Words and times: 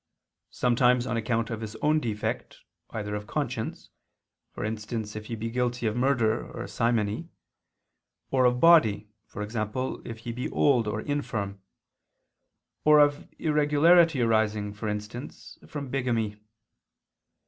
Sometimes 0.49 1.05
on 1.05 1.15
account 1.15 1.51
of 1.51 1.61
his 1.61 1.75
own 1.75 1.99
defect, 1.99 2.61
either 2.89 3.13
of 3.13 3.27
conscience 3.27 3.91
(for 4.51 4.65
instance 4.65 5.15
if 5.15 5.27
he 5.27 5.35
be 5.35 5.51
guilty 5.51 5.85
of 5.85 5.95
murder 5.95 6.49
or 6.57 6.65
simony), 6.65 7.29
or 8.31 8.45
of 8.45 8.59
body 8.59 9.09
(for 9.27 9.43
example 9.43 10.01
if 10.03 10.17
he 10.25 10.31
be 10.31 10.49
old 10.49 10.87
or 10.87 11.01
infirm), 11.01 11.61
or 12.83 12.97
of 12.97 13.27
irregularity 13.37 14.23
arising, 14.23 14.73
for 14.73 14.87
instance, 14.87 15.59
from 15.67 15.89
bigamy. 15.89 16.37